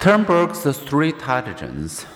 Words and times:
Sternberg's 0.00 0.62
three 0.78 1.10
intelligence. 1.10 2.06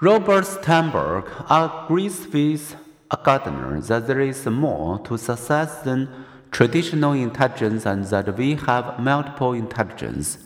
Robert 0.00 0.44
Sternberg 0.44 1.26
agrees 1.48 2.26
with 2.32 2.74
Gardner 3.22 3.80
that 3.82 4.08
there 4.08 4.20
is 4.20 4.44
more 4.46 4.98
to 5.04 5.16
success 5.16 5.82
than 5.82 6.08
traditional 6.50 7.12
intelligence 7.12 7.86
and 7.86 8.04
that 8.06 8.36
we 8.36 8.56
have 8.56 8.98
multiple 8.98 9.52
intelligence. 9.52 10.38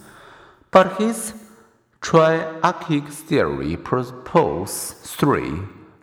But 0.70 1.00
his 1.00 1.32
triarchic 2.02 3.08
theory 3.08 3.78
proposes 3.78 4.92
three, 5.04 5.54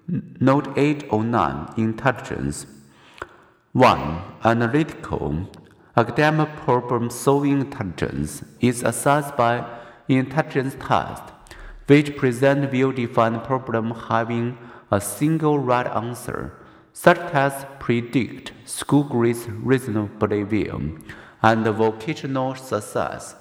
note 0.07 0.75
8 0.75 1.03
or 1.11 1.23
9, 1.23 1.73
intelligence. 1.77 2.65
1. 3.73 4.21
Analytical, 4.43 5.47
academic 5.95 6.55
problem 6.55 7.11
solving 7.11 7.61
intelligence 7.61 8.43
is 8.61 8.81
assessed 8.81 9.37
by 9.37 9.75
intelligence 10.17 10.75
test, 10.79 11.23
which 11.87 12.17
present 12.17 12.71
well-defined 12.73 13.43
problem 13.43 13.91
having 13.91 14.57
a 14.91 14.99
single 14.99 15.59
right 15.59 15.87
answer. 15.87 16.53
Such 16.93 17.17
tests 17.31 17.65
predict 17.79 18.51
school 18.65 19.03
grades 19.03 19.47
reasonably 19.47 20.43
well 20.43 20.81
and 21.41 21.65
vocational 21.65 22.55
success 22.55 23.35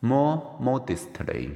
more 0.00 0.56
modestly. 0.60 1.52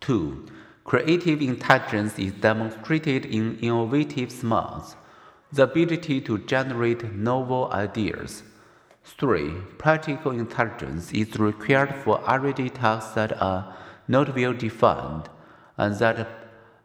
2. 0.00 0.46
Creative 0.84 1.40
intelligence 1.40 2.18
is 2.18 2.32
demonstrated 2.32 3.24
in 3.26 3.58
innovative 3.60 4.30
smarts, 4.30 4.96
the 5.52 5.62
ability 5.62 6.20
to 6.20 6.38
generate 6.38 7.12
novel 7.14 7.70
ideas. 7.72 8.42
3. 9.06 9.52
Practical 9.78 10.32
intelligence 10.32 11.12
is 11.12 11.38
required 11.38 11.94
for 11.94 12.20
everyday 12.28 12.68
tasks 12.68 13.14
that 13.14 13.40
are 13.40 13.72
not 14.08 14.34
well 14.34 14.52
defined 14.52 15.28
and 15.76 15.94
that 16.00 16.28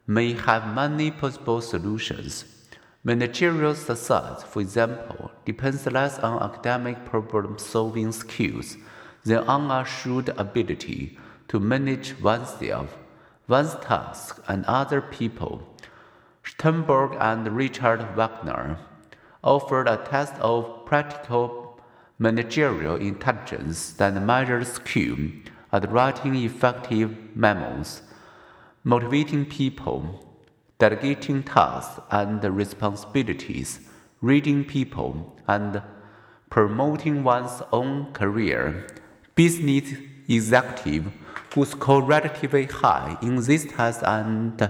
may 0.06 0.34
have 0.34 0.74
many 0.74 1.10
possible 1.10 1.62
solutions. 1.62 2.46
Managerial 3.04 3.74
success, 3.74 4.44
for 4.44 4.62
example, 4.62 5.32
depends 5.46 5.88
less 5.88 6.20
on 6.20 6.44
academic 6.44 7.04
problem 7.06 7.58
solving 7.58 8.12
skills 8.12 8.78
than 9.26 9.40
on 9.48 9.72
a 9.72 9.84
shrewd 9.84 10.30
ability 10.38 11.18
to 11.48 11.60
manage 11.60 12.14
oneself, 12.22 12.98
one's 13.48 13.74
tasks, 13.82 14.40
and 14.48 14.64
other 14.66 15.02
people. 15.02 15.68
Sternberg 16.44 17.18
and 17.20 17.48
Richard 17.48 18.16
Wagner 18.16 18.78
offered 19.44 19.88
a 19.88 19.98
test 19.98 20.36
of 20.36 20.86
practical 20.86 21.61
managerial 22.22 22.98
intelligence 22.98 23.94
that 23.94 24.14
measures 24.22 24.74
skill 24.74 25.18
at 25.74 25.92
writing 25.92 26.36
effective 26.36 27.18
memos, 27.36 28.04
motivating 28.84 29.44
people, 29.44 30.24
delegating 30.78 31.42
tasks 31.42 32.00
and 32.12 32.44
responsibilities, 32.44 33.80
reading 34.22 34.64
people, 34.64 35.36
and 35.48 35.82
promoting 36.52 37.24
one's 37.24 37.64
own 37.72 38.14
career. 38.14 38.86
Business 39.34 39.92
executive 40.30 41.12
who 41.56 41.66
score 41.66 42.04
relatively 42.04 42.66
high 42.66 43.18
in 43.24 43.38
this 43.38 43.66
test 43.66 44.04
and 44.04 44.70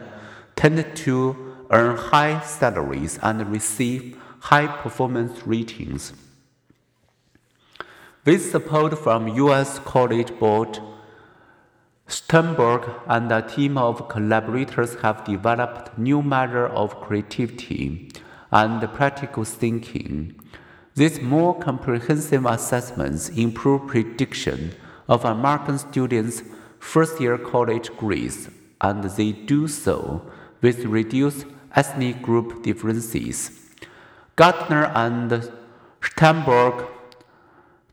tend 0.56 0.96
to 0.96 1.36
earn 1.70 1.98
high 1.98 2.40
salaries 2.40 3.20
and 3.22 3.52
receive 3.52 4.18
high 4.40 4.68
performance 4.68 5.46
ratings. 5.46 6.14
With 8.24 8.52
support 8.52 9.00
from 9.00 9.30
U.S. 9.30 9.80
College 9.80 10.38
Board, 10.38 10.80
Sternberg 12.06 12.88
and 13.08 13.32
a 13.32 13.42
team 13.42 13.80
of 13.80 14.10
collaborators 14.10 14.94
have 15.02 15.24
developed 15.24 15.98
new 15.98 16.22
measure 16.22 16.68
of 16.68 17.02
creativity 17.02 18.12
and 18.52 18.80
practical 18.94 19.44
thinking. 19.44 20.40
These 20.94 21.20
more 21.20 21.58
comprehensive 21.58 22.46
assessments 22.46 23.30
improve 23.30 23.88
prediction 23.88 24.76
of 25.08 25.26
American 25.26 25.80
students' 25.80 26.44
first-year 26.78 27.40
college 27.40 27.90
grades, 27.98 28.52
and 28.82 29.04
they 29.04 29.32
do 29.32 29.68
so 29.68 30.22
with 30.62 30.86
reduced 30.86 31.48
ethnic 31.76 32.22
group 32.22 32.62
differences. 32.62 33.50
Gardner 34.36 34.92
and 34.94 35.52
Sternberg 36.04 36.86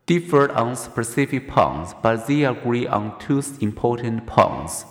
differed 0.09 0.51
on 0.53 0.75
specific 0.75 1.47
points, 1.47 1.95
but 2.03 2.27
they 2.27 2.43
agree 2.43 2.87
on 2.87 3.17
two 3.21 3.43
important 3.61 4.27
points. 4.27 4.87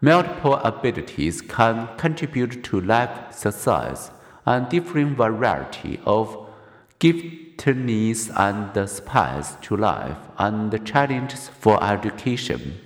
Multiple 0.00 0.56
abilities 0.56 1.40
can 1.40 1.88
contribute 1.96 2.64
to 2.64 2.80
life 2.80 3.32
success, 3.32 4.10
and 4.44 4.68
different 4.68 5.16
variety 5.16 6.00
of 6.04 6.48
giftedness 6.98 8.30
and 8.36 8.88
spice 8.88 9.54
to 9.62 9.76
life 9.76 10.18
and 10.36 10.84
challenges 10.84 11.48
for 11.48 11.82
education. 11.84 12.80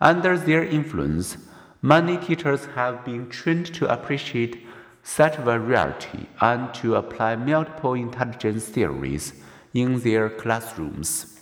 Under 0.00 0.38
their 0.38 0.64
influence, 0.64 1.36
many 1.82 2.16
teachers 2.16 2.64
have 2.76 3.04
been 3.04 3.28
trained 3.28 3.66
to 3.74 3.92
appreciate 3.92 4.64
such 5.02 5.36
variety 5.36 6.28
and 6.40 6.72
to 6.74 6.94
apply 6.94 7.36
multiple 7.36 7.92
intelligence 7.92 8.64
theories 8.66 9.34
in 9.74 10.00
their 10.00 10.28
classrooms. 10.28 11.37